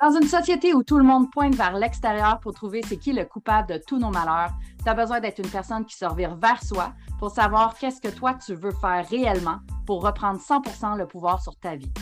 [0.00, 3.26] Dans une société où tout le monde pointe vers l'extérieur pour trouver c'est qui le
[3.26, 4.50] coupable de tous nos malheurs,
[4.82, 8.08] tu as besoin d'être une personne qui se revire vers soi pour savoir qu'est-ce que
[8.08, 11.92] toi tu veux faire réellement pour reprendre 100% le pouvoir sur ta vie.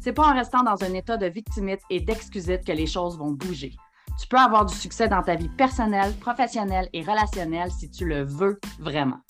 [0.00, 3.30] C'est pas en restant dans un état de victimite et d'excusite que les choses vont
[3.30, 3.72] bouger.
[4.20, 8.24] Tu peux avoir du succès dans ta vie personnelle, professionnelle et relationnelle si tu le
[8.24, 9.20] veux vraiment.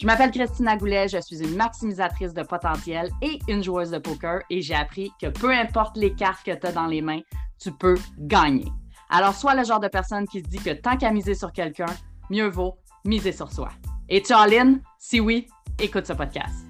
[0.00, 4.42] Je m'appelle Christina Goulet, je suis une maximisatrice de potentiel et une joueuse de poker
[4.50, 7.20] et j'ai appris que peu importe les cartes que tu as dans les mains,
[7.64, 8.70] tu peux gagner.
[9.08, 11.86] Alors, sois le genre de personne qui se dit que tant qu'à miser sur quelqu'un,
[12.28, 13.70] mieux vaut miser sur soi.
[14.10, 14.80] Et tu en ligne?
[14.98, 15.46] Si oui,
[15.80, 16.66] écoute ce podcast.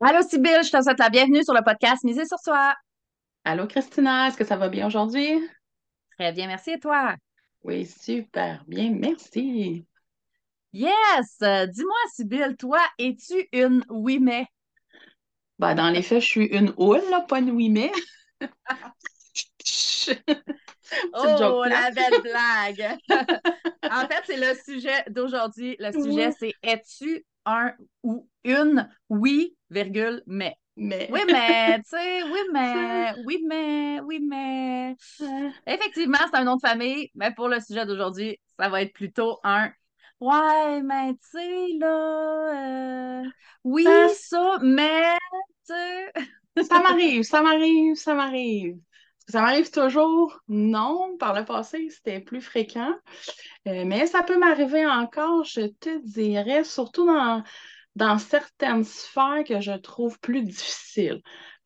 [0.00, 2.74] Allô Sybille, je te souhaite la bienvenue sur le podcast Miser sur soi.
[3.44, 5.28] Allô Christina, est-ce que ça va bien aujourd'hui?
[6.16, 7.16] Très bien, merci et toi?
[7.64, 9.84] Oui, super bien, merci.
[10.72, 11.42] Yes!
[11.42, 14.46] Euh, dis-moi, Sybille, toi, es-tu une oui mais?
[15.60, 17.92] Ben, dans les faits, je suis une houle, là, pas une oui mais.
[21.12, 22.96] oh, la belle blague!
[23.90, 25.76] en fait, c'est le sujet d'aujourd'hui.
[25.78, 30.56] Le sujet, c'est es-tu un ou une oui, virgule, mais.
[30.76, 31.10] Mais.
[31.12, 34.96] Oui, mais, tu sais, oui, mais, oui, mais, oui, mais.
[35.66, 39.38] Effectivement, c'est un nom de famille, mais pour le sujet d'aujourd'hui, ça va être plutôt
[39.44, 39.70] un
[40.20, 43.24] Ouais, mais tu sais, là, euh,
[43.64, 43.86] oui,
[44.18, 45.16] ça, mais,
[46.62, 48.78] ça m'arrive, ça m'arrive, ça m'arrive.
[49.28, 50.40] Ça m'arrive toujours?
[50.48, 52.92] Non, par le passé, c'était plus fréquent.
[53.68, 57.08] Euh, mais ça peut m'arriver encore, je te dirais, surtout
[57.96, 61.20] dans certaines sphères que je trouve plus difficiles.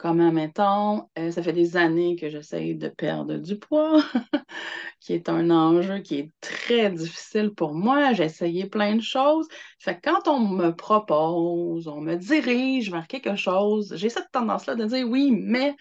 [0.05, 4.05] Comme, mettons, euh, ça fait des années que j'essaye de perdre du poids,
[5.01, 8.13] qui est un enjeu qui est très difficile pour moi.
[8.13, 9.49] J'ai essayé plein de choses.
[9.79, 14.75] Fait que quand on me propose, on me dirige vers quelque chose, j'ai cette tendance-là
[14.75, 15.75] de dire oui, mais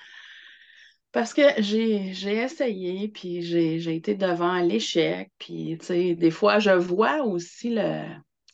[1.12, 6.72] parce que j'ai essayé, puis j'ai été devant l'échec, puis tu sais, des fois, je
[6.72, 8.06] vois aussi le,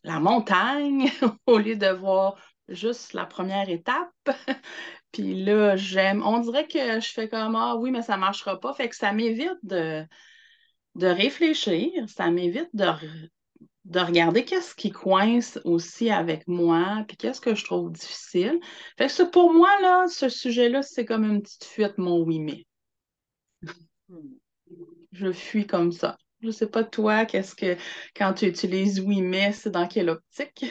[0.03, 1.11] la montagne
[1.45, 2.37] au lieu de voir
[2.69, 4.09] juste la première étape.
[5.11, 6.23] Puis là, j'aime.
[6.25, 8.73] On dirait que je fais comme Ah oui, mais ça ne marchera pas.
[8.73, 10.05] Fait que ça m'évite de,
[10.95, 12.85] de réfléchir, ça m'évite de,
[13.85, 18.59] de regarder qu'est-ce qui coince aussi avec moi, puis qu'est-ce que je trouve difficile.
[18.97, 22.65] Fait que pour moi, là, ce sujet-là, c'est comme une petite fuite, mon oui, mais.
[25.11, 26.17] Je fuis comme ça.
[26.41, 27.75] Je sais pas toi, qu'est-ce que
[28.15, 30.65] quand tu utilises oui, mais c'est dans quelle optique?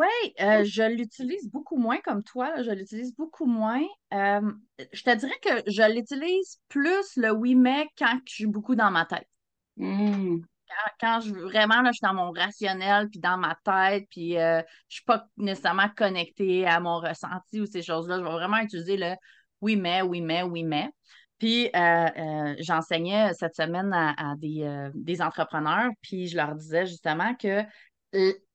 [0.00, 3.84] Oui, euh, je l'utilise beaucoup moins comme toi, je l'utilise beaucoup moins.
[4.14, 4.50] Euh,
[4.94, 8.90] je te dirais que je l'utilise plus le oui, mais quand je suis beaucoup dans
[8.90, 9.28] ma tête.
[9.76, 10.38] Mmh.
[11.00, 14.62] Quand, je vraiment là, je suis dans mon rationnel, puis dans ma tête, puis euh,
[14.88, 18.20] je suis pas nécessairement connectée à mon ressenti ou ces choses-là.
[18.20, 19.16] Je vais vraiment utiliser le
[19.60, 20.88] oui, mais, oui, mais, oui, mais.
[21.38, 21.68] Puis
[22.60, 27.64] j'enseignais cette semaine à, des, des, entrepreneurs, puis je leur disais justement que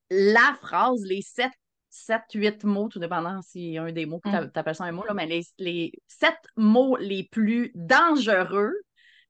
[0.10, 1.52] la phrase, les sept,
[1.90, 4.52] sept, huit mots, tout dépendant s'il y a un des mots que tu mm.
[4.54, 8.74] appelles ça un mot, là, mais les, les sept mots les plus dangereux,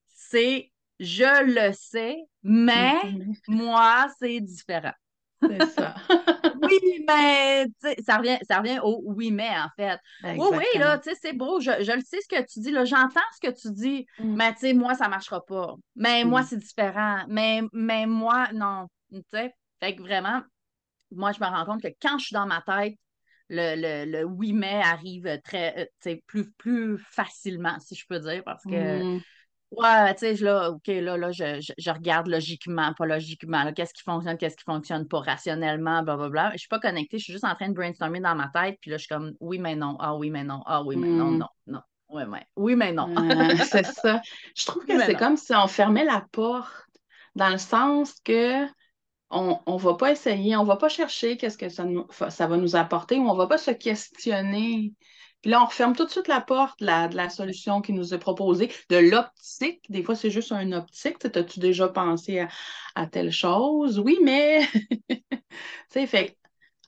[0.07, 2.93] c'est je le sais, mais
[3.47, 4.93] moi, c'est différent.
[5.41, 5.95] C'est ça.
[6.63, 7.65] oui, mais
[8.05, 9.99] ça revient, ça revient au oui, mais en fait.
[10.23, 12.85] Oui, oui, là, tu sais, c'est beau, je, le sais ce que tu dis, là,
[12.85, 14.35] j'entends ce que tu dis, mm.
[14.35, 15.75] mais tu sais, moi, ça ne marchera pas.
[15.95, 16.45] Mais moi, mm.
[16.45, 17.25] c'est différent.
[17.27, 18.87] Mais, mais moi, non.
[19.13, 20.41] Tu sais, fait que vraiment,
[21.15, 22.95] moi, je me rends compte que quand je suis dans ma tête,
[23.49, 28.63] le, le, oui, mais arrive très, euh, plus, plus facilement, si je peux dire, parce
[28.63, 29.21] que, mm.
[29.71, 34.03] ouais, tu sais, là, OK, là, là je, je, regarde logiquement, pas logiquement, qu'est-ce qui
[34.03, 36.51] fonctionne, qu'est-ce qui fonctionne pas rationnellement, blablabla.
[36.53, 38.89] Je suis pas connectée, je suis juste en train de brainstormer dans ma tête, puis
[38.89, 41.31] là, je suis comme, oui, mais non, ah oui, mais non, ah oui, mais non,
[41.31, 41.37] mm.
[41.37, 41.81] non, non.
[42.09, 43.13] Oui, mais, oui, mais non.
[43.65, 44.21] c'est ça.
[44.55, 46.71] Je trouve que c'est comme si on fermait la porte,
[47.35, 48.65] dans le sens que
[49.29, 52.75] on ne va pas essayer, on ne va pas chercher qu'est-ce que ça, va nous
[52.75, 54.93] apporter ou on ne va pas se questionner.
[55.41, 58.19] Puis là, on referme tout de suite la porte de la solution qui nous est
[58.19, 59.81] proposée, de l'optique.
[59.89, 61.23] Des fois, c'est juste un optique.
[61.23, 62.47] As-tu déjà pensé
[62.95, 63.99] à, telle chose?
[63.99, 64.61] Oui, mais
[65.89, 66.37] fait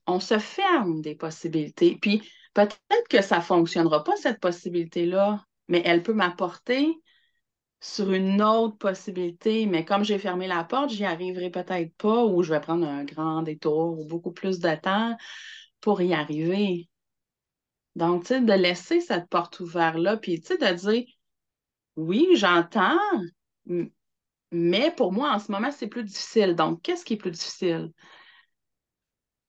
[0.08, 1.98] on se ferme des possibilités.
[2.02, 2.22] Puis
[2.54, 6.96] peut-être que ça ne fonctionnera pas, cette possibilité-là, mais elle peut m'apporter
[7.80, 12.44] sur une autre possibilité, mais comme j'ai fermé la porte, j'y arriverai peut-être pas ou
[12.44, 15.16] je vais prendre un grand détour ou beaucoup plus de temps
[15.82, 16.90] pour y arriver.
[17.96, 21.06] Donc, tu sais, de laisser cette porte ouverte-là, puis tu sais, de dire
[21.98, 23.00] oui, j'entends,
[24.52, 26.56] mais pour moi, en ce moment, c'est plus difficile.
[26.56, 27.92] Donc, qu'est-ce qui est plus difficile?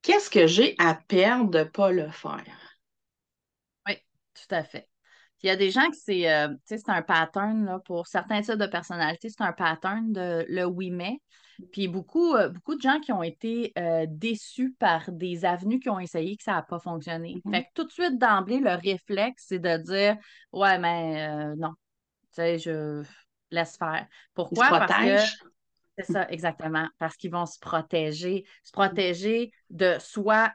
[0.02, 2.78] Qu'est-ce que j'ai à perdre de ne pas le faire?
[3.86, 3.96] Oui,
[4.34, 4.87] tout à fait.
[5.42, 8.54] Il y a des gens qui c'est euh, c'est un pattern là, pour certains types
[8.54, 11.20] de personnalités, c'est un pattern de le oui mais.
[11.72, 15.90] Puis beaucoup, euh, beaucoup de gens qui ont été euh, déçus par des avenues qui
[15.90, 17.40] ont essayé que ça n'a pas fonctionné.
[17.44, 17.52] Mhm.
[17.52, 20.16] Fait que tout de suite d'emblée, le réflexe, c'est de dire
[20.52, 23.02] Ouais, mais non, tu sais, je
[23.50, 24.06] laisse faire.
[24.34, 24.68] Pourquoi?
[24.68, 25.48] Parce que
[25.98, 26.88] c'est ça, exactement.
[26.98, 28.44] Parce qu'ils vont se protéger.
[28.62, 30.52] Se protéger de soi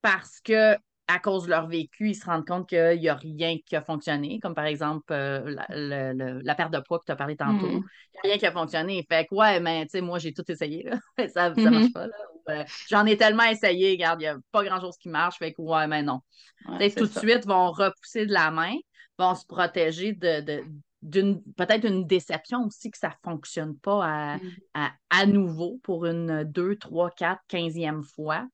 [0.00, 3.58] parce que à cause de leur vécu, ils se rendent compte qu'il n'y a rien
[3.66, 7.36] qui a fonctionné, comme par exemple euh, la, perte de poids que tu as parlé
[7.36, 7.66] tantôt.
[7.66, 7.82] Mm-hmm.
[8.14, 9.06] Il n'y a rien qui a fonctionné.
[9.08, 10.88] Fait que, ouais, mais tu sais, moi, j'ai tout essayé.
[11.34, 11.92] ça ne marche mm-hmm.
[11.92, 12.06] pas.
[12.48, 13.92] Euh, j'en ai tellement essayé.
[13.92, 15.38] Regarde, il n'y a pas grand-chose qui marche.
[15.38, 16.20] Fait que, ouais, mais non.
[16.66, 18.74] tout de suite, vont repousser de la main,
[19.18, 20.62] vont se protéger de,
[21.02, 24.40] d'une peut-être une déception aussi que ça ne fonctionne pas mm-hmm.
[24.72, 28.46] à, à, nouveau pour une 2, 3, 4, 15e fois.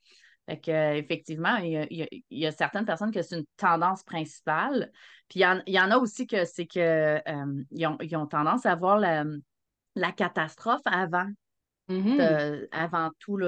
[0.51, 4.91] Fait que, effectivement, il y, a, certaines personnes que c'est une tendance principale.
[5.29, 8.99] Puis il y, en, a aussi que c'est que euh, ils, ont, tendance à voir
[8.99, 11.29] la, catastrophe avant.
[11.89, 12.69] Mm-hmm.
[12.73, 13.39] avant tout,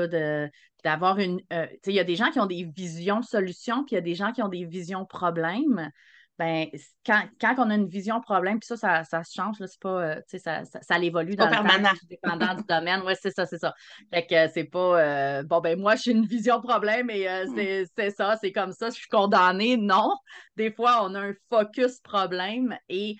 [0.84, 1.40] d'avoir une.
[1.52, 4.02] Euh, il y a des gens qui ont des visions solutions, puis il y a
[4.02, 5.90] des gens qui ont des visions problèmes
[6.38, 6.66] ben,
[7.04, 10.16] quand, quand, on a une vision problème, puis ça, ça, ça, se change, c'est pas,
[10.16, 13.02] euh, ça, ça, ça évolue dans le temps, dépendant du domaine.
[13.04, 13.74] Oui, c'est ça, c'est ça.
[14.12, 17.86] Fait que c'est pas, euh, bon, ben moi, j'ai une vision problème et euh, mm.
[17.96, 19.76] c'est ça, c'est comme ça, je suis condamnée.
[19.76, 20.14] Non,
[20.56, 23.16] des fois, on a un focus problème et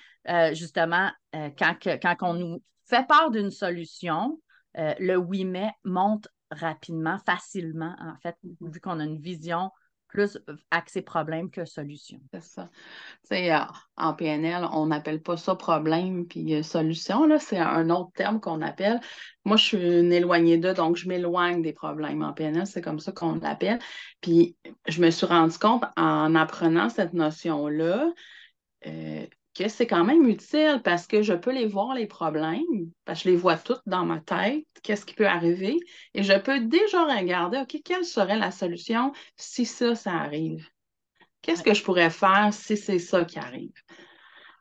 [0.52, 4.40] justement, quand, quand on nous fait part d'une solution,
[4.74, 8.72] le oui mais monte rapidement, facilement, en fait, mm-hmm.
[8.72, 9.70] vu qu'on a une vision
[10.12, 10.38] plus
[10.70, 12.20] accès problème que solution.
[12.32, 12.68] C'est ça.
[13.22, 13.58] Tu sais, euh,
[13.96, 18.60] en PNL, on n'appelle pas ça problème puis euh, solution, c'est un autre terme qu'on
[18.60, 19.00] appelle.
[19.44, 22.22] Moi, je suis une éloignée d'eux, donc je m'éloigne des problèmes.
[22.22, 23.78] En PNL, c'est comme ça qu'on l'appelle.
[24.20, 24.56] Puis,
[24.86, 28.12] je me suis rendu compte en apprenant cette notion-là,
[28.86, 33.22] euh, que c'est quand même utile parce que je peux les voir, les problèmes, parce
[33.22, 35.78] que je les vois toutes dans ma tête, qu'est-ce qui peut arriver,
[36.14, 40.66] et je peux déjà regarder, OK, quelle serait la solution si ça, ça arrive?
[41.42, 43.72] Qu'est-ce que je pourrais faire si c'est ça qui arrive?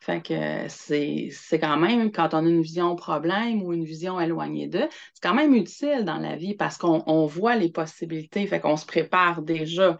[0.01, 4.67] Fait que c'est quand même, quand on a une vision problème ou une vision éloignée
[4.67, 8.77] d'eux, c'est quand même utile dans la vie parce qu'on voit les possibilités, fait qu'on
[8.77, 9.97] se prépare déjà.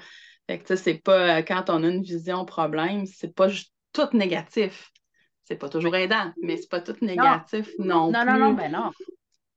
[0.50, 4.92] Fait que, c'est pas, quand on a une vision problème, c'est pas juste tout négatif.
[5.44, 8.92] C'est pas toujours aidant, mais c'est pas tout négatif non, non Non, non, ben non.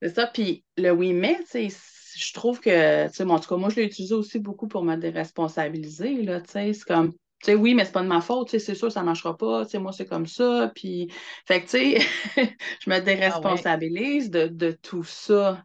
[0.03, 0.27] C'est ça.
[0.27, 1.77] Puis le oui, mais, tu sais,
[2.17, 4.85] je trouve que, tu sais, en tout cas, moi, je l'ai utilisé aussi beaucoup pour
[4.85, 8.21] me déresponsabiliser, là, tu sais, c'est comme, tu sais, oui, mais c'est pas de ma
[8.21, 11.13] faute, tu sais, c'est sûr, ça marchera pas, tu sais, moi, c'est comme ça, puis,
[11.47, 11.99] fait que, tu sais,
[12.81, 15.65] je me déresponsabilise de, de, tout ça.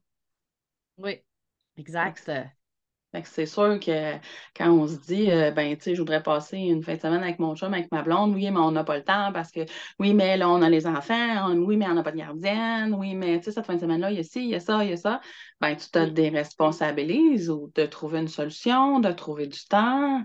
[0.98, 1.21] Oui,
[1.77, 2.30] exact
[3.23, 4.13] c'est sûr que
[4.56, 7.23] quand on se dit, euh, ben, tu sais, je voudrais passer une fin de semaine
[7.23, 9.61] avec mon chum, avec ma blonde, oui, mais on n'a pas le temps parce que,
[10.00, 13.15] oui, mais là, on a les enfants, oui, mais on n'a pas de gardienne, oui,
[13.15, 14.83] mais, tu sais, cette fin de semaine-là, il y a ci, il y a ça,
[14.83, 15.21] il y a ça.
[15.59, 20.21] Ben, tu te déresponsabilises ou de trouver une solution, de trouver du temps.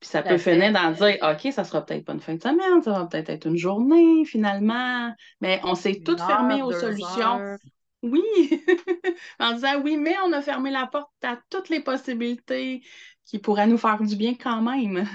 [0.00, 2.82] Puis ça peut finir dans dire, OK, ça sera peut-être pas une fin de semaine,
[2.82, 5.12] ça va peut-être être une journée, finalement.
[5.40, 7.40] Mais on s'est toutes fermées aux solutions.
[8.06, 8.22] Oui,
[9.40, 12.82] en disant oui, mais on a fermé la porte à toutes les possibilités
[13.24, 15.08] qui pourraient nous faire du bien quand même.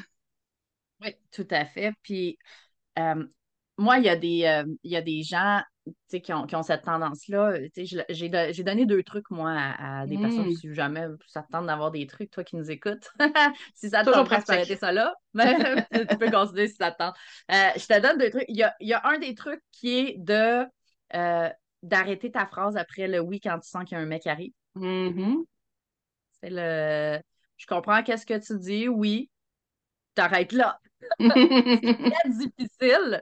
[1.02, 1.94] Oui, tout à fait.
[2.04, 2.38] Puis
[3.00, 3.24] euh,
[3.78, 5.62] moi, il y, a des, euh, il y a des gens
[6.10, 7.54] qui ont, qui ont cette tendance-là.
[8.10, 10.50] J'ai donné deux trucs, moi, à, des personnes.
[10.50, 10.56] Mmh.
[10.56, 13.10] Si jamais ça te tente d'avoir des trucs, toi qui nous écoutes,
[13.76, 15.16] si ça te tente de ça là,
[15.94, 17.16] tu peux considérer si ça te tente.
[17.52, 18.46] Euh, je te donne deux trucs.
[18.50, 20.66] Il y a, il y a un des trucs qui est de
[21.84, 24.30] d'arrêter ta phrase après le oui quand tu sens qu'il y a un mec qui
[24.30, 24.54] arrive.
[24.76, 25.44] Mm-hmm.
[26.42, 27.22] C'est le
[27.62, 29.30] je comprends qu'est-ce que tu dis, oui,
[30.16, 30.80] t'arrêtes là.
[31.20, 33.22] c'est très difficile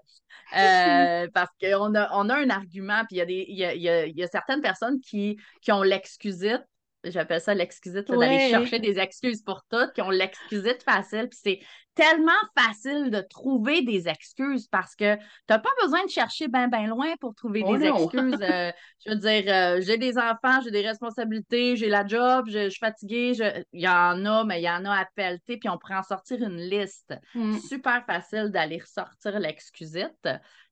[0.58, 4.28] euh, parce qu'on a, on a un argument, puis il y, a y, y, a,
[4.28, 6.64] certaines personnes qui, qui ont l'excusite
[7.04, 11.30] j'appelle ça l'excusite, d'aller chercher des excuses pour tout, qui ont l'excusite facile.
[11.30, 11.60] Puis c'est
[11.96, 16.68] tellement facile de trouver des excuses parce que tu n'as pas besoin de chercher bien,
[16.68, 18.42] bien loin pour trouver oh des excuses.
[18.42, 18.72] Euh,
[19.06, 22.80] je veux dire, euh, j'ai des enfants, j'ai des responsabilités, j'ai la job, je, suis
[22.80, 23.34] fatiguée.
[23.74, 26.04] Il y en a, mais il y en a à pelleter, puis on pourrait en
[26.04, 27.14] sortir une liste.
[27.36, 27.58] Mm.
[27.58, 30.28] Super facile d'aller ressortir l'excusite.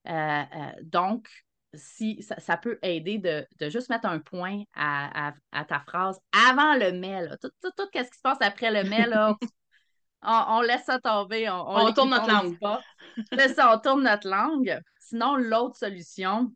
[0.07, 0.43] Euh,
[0.83, 1.27] donc,
[1.77, 5.33] si ça, peut aider de, juste mettre un point à,
[5.67, 7.27] ta phrase avant le mais.
[7.41, 9.07] Tout, tout, ce qui se passe après le mais,
[10.21, 11.49] on, laisse ça tomber.
[11.49, 12.57] On, tourne notre langue.
[13.31, 14.79] C'est ça, on tourne notre langue.
[14.99, 16.51] Sinon, l'autre solution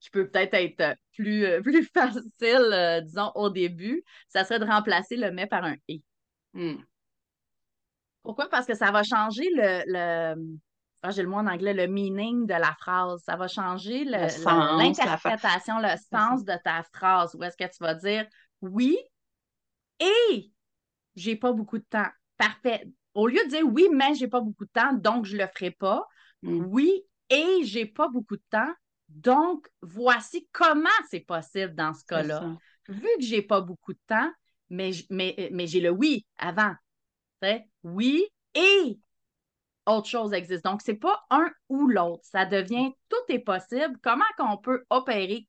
[0.00, 4.64] qui peut peut-être être plus, euh, plus facile, euh, disons, au début, ça serait de
[4.64, 6.02] remplacer le mais par un et.
[6.54, 6.76] Hmm.
[8.22, 8.48] Pourquoi?
[8.48, 10.34] Parce que ça va changer le,
[11.02, 13.22] ah, j'ai le mot en anglais, le meaning de la phrase.
[13.24, 17.34] Ça va changer l'interprétation, le, sens de ta phrase.
[17.34, 18.26] Où est-ce que tu vas dire
[18.60, 18.98] oui
[19.98, 20.50] et
[21.14, 22.08] j'ai pas beaucoup de temps.
[22.36, 22.86] Parfait.
[23.14, 25.70] Au lieu de dire oui, mais j'ai pas beaucoup de temps, donc je le ferai
[25.70, 26.06] pas.
[26.42, 26.64] Mm.
[26.66, 28.72] Oui et j'ai pas beaucoup de temps,
[29.08, 32.56] donc voici comment c'est possible dans ce cas-là.
[32.88, 34.30] Vu que j'ai pas beaucoup de temps,
[34.68, 36.74] mais, mais, mais j'ai le oui avant.
[37.84, 38.98] Oui et
[39.90, 40.64] autre chose existe.
[40.64, 42.22] Donc, c'est pas un ou l'autre.
[42.24, 43.96] Ça devient tout est possible.
[44.02, 45.46] Comment qu'on peut opérer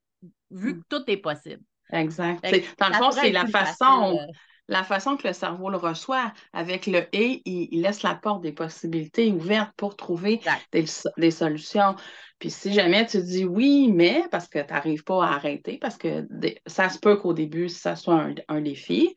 [0.49, 1.63] vu que tout est possible?
[1.91, 2.43] Exact.
[2.79, 4.31] Dans le fond, c'est la façon, euh,
[4.67, 6.31] la façon que le cerveau le reçoit.
[6.53, 10.39] Avec le et, il, laisse la porte des possibilités ouvertes pour trouver
[10.71, 11.95] des, solutions.
[12.39, 15.97] Puis si jamais tu dis oui, mais parce que tu n'arrives pas à arrêter, parce
[15.97, 16.27] que
[16.65, 19.13] ça se peut qu'au début, ça soit un défi,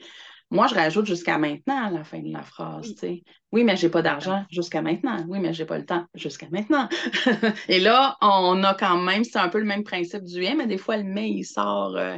[0.54, 2.94] moi, je rajoute jusqu'à maintenant à la fin de la phrase.
[3.02, 5.25] Oui, oui mais j'ai pas d'argent jusqu'à maintenant.
[5.28, 6.88] Oui, mais j'ai pas le temps jusqu'à maintenant.
[7.68, 10.68] Et là, on a quand même, c'est un peu le même principe du et, mais
[10.68, 12.16] des fois, le mais, il sort euh,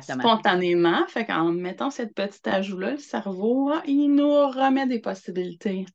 [0.00, 1.06] spontanément.
[1.06, 5.86] Fait qu'en mettant cette petite ajout-là, le cerveau, ah, il nous remet des possibilités.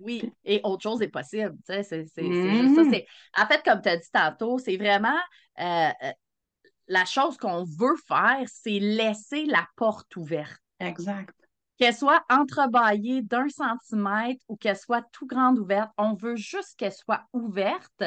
[0.00, 1.54] Oui, et autre chose est possible.
[1.66, 2.22] C'est juste ça.
[2.22, 3.04] Mm-hmm.
[3.36, 5.18] En fait, comme tu as dit tantôt, c'est vraiment
[5.60, 6.12] euh, euh,
[6.86, 10.62] la chose qu'on veut faire, c'est laisser la porte ouverte.
[10.80, 11.34] Exact.
[11.78, 16.92] Qu'elle soit entrebâillée d'un centimètre ou qu'elle soit tout grande ouverte, on veut juste qu'elle
[16.92, 18.02] soit ouverte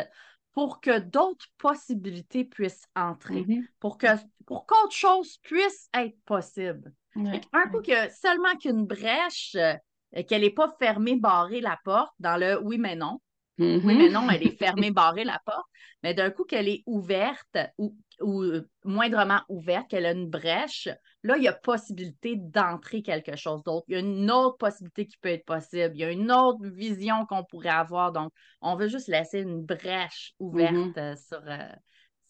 [0.54, 3.66] pour que d'autres possibilités puissent entrer, mm-hmm.
[3.80, 4.08] pour que
[4.46, 6.94] pour qu'autre chose puisse être possible.
[7.16, 12.38] Un coup que seulement qu'une brèche, euh, qu'elle n'est pas fermée, barrée la porte dans
[12.38, 13.22] le oui mais non.
[13.62, 14.12] Oui, mais mm-hmm.
[14.12, 15.68] non, elle est fermée, barrée la porte.
[16.04, 20.88] Mais d'un coup qu'elle est ouverte ou ou euh, moindrement ouverte, qu'elle a une brèche,
[21.24, 23.86] là, il y a possibilité d'entrer quelque chose d'autre.
[23.90, 25.92] Il y a une autre possibilité qui peut être possible.
[25.96, 28.12] Il y a une autre vision qu'on pourrait avoir.
[28.12, 31.00] Donc, on veut juste laisser une brèche ouverte mm-hmm.
[31.00, 31.74] euh, sur, euh,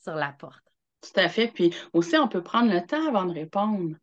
[0.02, 0.64] sur la porte.
[1.02, 1.48] Tout à fait.
[1.48, 3.96] Puis aussi, on peut prendre le temps avant de répondre.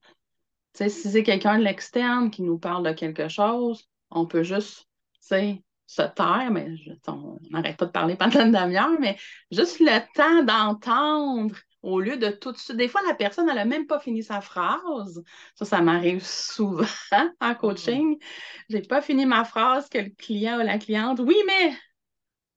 [0.75, 4.43] Tu sais, si c'est quelqu'un de l'externe qui nous parle de quelque chose, on peut
[4.43, 6.69] juste, tu sais, se taire, mais
[7.09, 9.17] on n'arrête pas de parler pendant une demi-heure, mais
[9.51, 12.77] juste le temps d'entendre au lieu de tout de suite.
[12.77, 15.23] Des fois, la personne, elle n'a même pas fini sa phrase.
[15.55, 16.85] Ça, ça m'arrive souvent
[17.41, 18.19] en coaching.
[18.69, 21.21] Je n'ai pas fini ma phrase que le client ou la cliente.
[21.21, 21.73] Oui, mais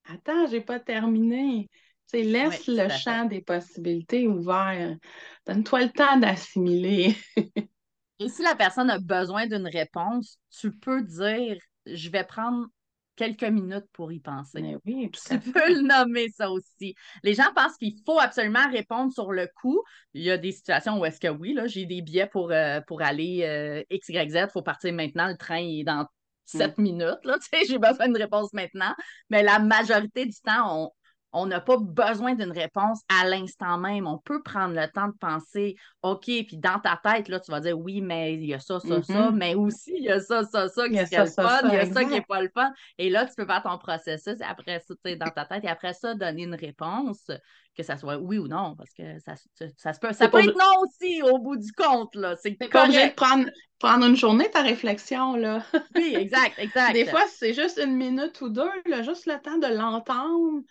[0.10, 1.70] attends, je n'ai pas terminé.
[2.12, 4.98] Tu laisse le champ des possibilités ouvert.
[5.46, 7.16] Donne-toi le temps d'assimiler.
[8.20, 12.68] Et si la personne a besoin d'une réponse, tu peux dire je vais prendre
[13.16, 14.78] quelques minutes pour y penser.
[14.86, 16.96] oui, tu peux le nommer ça aussi.
[17.24, 19.82] Les gens pensent qu'il faut absolument répondre sur le coup.
[20.14, 22.82] Il y a des situations où est-ce que oui, là, j'ai des billets pour, euh,
[22.88, 26.06] pour aller euh, X, Y, Z, il faut partir maintenant, le train est dans
[26.46, 26.82] sept mm.
[26.82, 27.38] minutes, là,
[27.68, 28.94] j'ai besoin d'une réponse maintenant.
[29.30, 30.92] Mais la majorité du temps, on,
[31.34, 34.08] on n'a pas besoin d'une réponse à l'instant même.
[34.08, 37.60] On peut prendre le temps de penser, OK, puis dans ta tête, là, tu vas
[37.60, 39.36] dire oui, mais il y a ça, ça, ça, mm-hmm.
[39.36, 41.86] mais aussi il y a ça, ça, ça qui est le fun, il y a
[41.86, 42.72] ça qui n'est pas le fun.
[42.98, 45.70] Et là, tu peux faire ton processus après ça, tu sais, dans ta tête, et
[45.70, 47.32] après ça, donner une réponse,
[47.76, 49.36] que ça soit oui ou non, parce que ça,
[49.78, 52.14] ça, peut, ça peut être non aussi au bout du compte.
[52.16, 52.36] là.
[52.42, 53.46] C'est pas obligé de prendre,
[53.80, 55.36] prendre une journée ta réflexion.
[55.36, 55.64] là.
[55.96, 56.94] oui, exact, exact.
[56.94, 60.62] Des fois, c'est juste une minute ou deux, là, juste le temps de l'entendre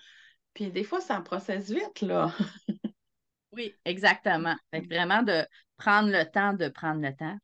[0.54, 2.34] puis des fois, ça processe vite, là.
[3.52, 4.56] oui, exactement.
[4.72, 7.36] Fait vraiment de prendre le temps de prendre le temps.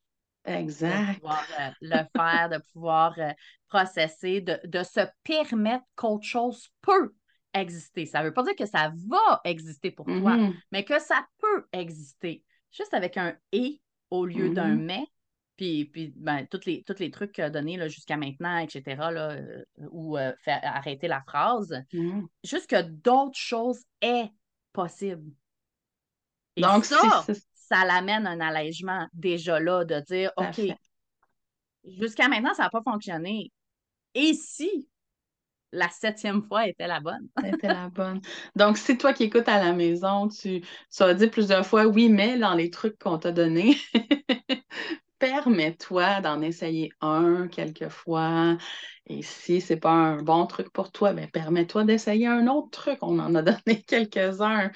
[0.45, 1.09] Exact.
[1.09, 3.33] De pouvoir euh, le faire, de pouvoir euh,
[3.69, 7.15] processer, de, se permettre qu'autre chose peut
[7.53, 8.07] exister.
[8.07, 10.55] Ça ne veut pas dire que ça va exister pour toi, mm-hmm.
[10.71, 12.45] mais que ça peut exister.
[12.71, 14.85] Juste avec un et au lieu d'un mm-hmm.
[14.85, 15.07] mais,
[15.57, 20.33] puis, puis ben, tous les, les trucs donnés jusqu'à maintenant, etc., là, euh, ou euh,
[20.43, 22.23] faire arrêter la phrase, mmh.
[22.45, 24.31] juste que d'autres choses aient
[24.73, 25.33] possible.
[26.57, 30.61] Et Donc, ça, ça l'amène un allègement déjà là de dire OK,
[31.85, 33.53] jusqu'à maintenant, ça n'a pas fonctionné.
[34.15, 34.89] Et si
[35.73, 37.29] la septième fois était la bonne?
[37.45, 38.21] était la bonne.
[38.55, 42.09] Donc, si toi qui écoutes à la maison, tu, tu as dit plusieurs fois oui,
[42.09, 43.77] mais dans les trucs qu'on t'a donnés,
[45.19, 48.57] permets-toi d'en essayer un quelquefois.
[49.07, 52.71] Et si ce n'est pas un bon truc pour toi, ben, permets-toi d'essayer un autre
[52.71, 52.99] truc.
[53.03, 54.71] On en a donné quelques-uns.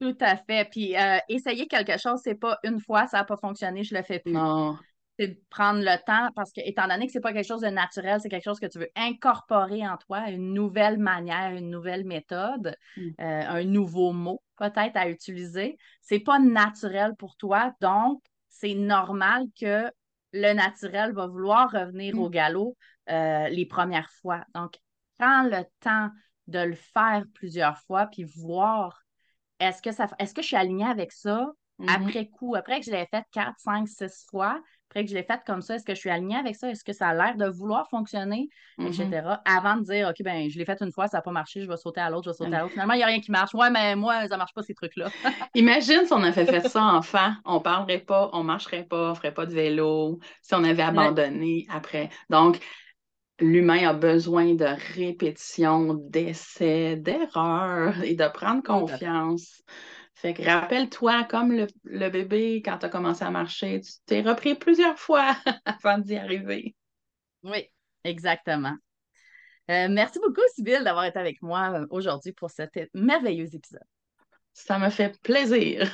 [0.00, 0.68] Tout à fait.
[0.70, 4.02] Puis euh, essayer quelque chose, c'est pas une fois, ça n'a pas fonctionné, je le
[4.02, 4.32] fais plus.
[4.32, 4.76] Non.
[5.18, 7.68] C'est de prendre le temps parce que, étant donné que c'est pas quelque chose de
[7.68, 12.04] naturel, c'est quelque chose que tu veux incorporer en toi, une nouvelle manière, une nouvelle
[12.04, 13.08] méthode, mm.
[13.20, 15.76] euh, un nouveau mot peut-être à utiliser.
[16.02, 18.22] C'est pas naturel pour toi, donc
[18.60, 19.90] c'est normal que
[20.32, 22.32] le naturel va vouloir revenir au mm.
[22.32, 22.76] galop
[23.08, 24.44] euh, les premières fois.
[24.54, 24.78] Donc,
[25.16, 26.10] prends le temps
[26.46, 29.02] de le faire plusieurs fois, puis voir
[29.60, 31.88] est-ce que ça est-ce que je suis alignée avec ça mm-hmm.
[31.88, 35.22] après coup, après que je l'ai fait 4, 5, 6 fois, après que je l'ai
[35.22, 36.70] fait comme ça, est-ce que je suis alignée avec ça?
[36.70, 38.48] Est-ce que ça a l'air de vouloir fonctionner?
[38.78, 39.04] Etc.
[39.04, 39.40] Mm-hmm.
[39.44, 41.68] Avant de dire, OK, ben, je l'ai fait une fois, ça n'a pas marché, je
[41.68, 42.72] vais sauter à l'autre, je vais sauter à l'autre.
[42.72, 43.52] Finalement, il n'y a rien qui marche.
[43.52, 45.10] Ouais, mais moi, ça ne marche pas, ces trucs-là.
[45.54, 47.32] Imagine si on avait fait ça enfant.
[47.44, 50.54] On ne parlerait pas, on ne marcherait pas, on ne ferait pas de vélo, si
[50.54, 52.08] on avait abandonné après.
[52.30, 52.58] Donc,
[53.40, 54.66] l'humain a besoin de
[54.96, 59.62] répétition, d'essais, d'erreurs et de prendre confiance.
[60.18, 64.56] Fait que rappelle-toi, comme le, bébé, quand tu as commencé à marcher, tu t'es repris
[64.56, 66.74] plusieurs fois avant d'y arriver.
[67.44, 67.70] Oui,
[68.02, 68.74] exactement.
[69.70, 73.84] Euh, merci beaucoup, Sybille, d'avoir été avec moi euh, aujourd'hui pour cet merveilleux épisode.
[74.52, 75.88] Ça me fait plaisir.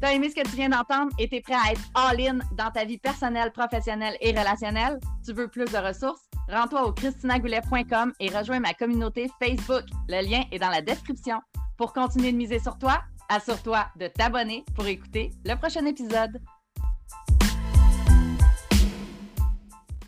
[0.00, 2.84] T'as aimé ce que tu viens d'entendre et t'es prêt à être all-in dans ta
[2.84, 4.98] vie personnelle, professionnelle et relationnelle?
[5.24, 6.28] Tu veux plus de ressources?
[6.48, 9.84] Rends-toi au christinagoulet.com et rejoins ma communauté Facebook.
[10.08, 11.40] Le lien est dans la description.
[11.76, 16.40] Pour continuer de miser sur toi, assure-toi de t'abonner pour écouter le prochain épisode.